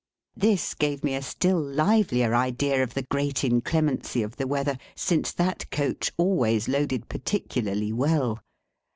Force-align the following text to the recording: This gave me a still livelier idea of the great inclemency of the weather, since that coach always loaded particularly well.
This 0.35 0.73
gave 0.73 1.03
me 1.03 1.13
a 1.13 1.21
still 1.21 1.61
livelier 1.61 2.33
idea 2.33 2.81
of 2.81 2.95
the 2.95 3.03
great 3.03 3.43
inclemency 3.43 4.23
of 4.23 4.35
the 4.37 4.47
weather, 4.47 4.79
since 4.95 5.31
that 5.33 5.69
coach 5.69 6.11
always 6.17 6.67
loaded 6.67 7.07
particularly 7.07 7.93
well. 7.93 8.39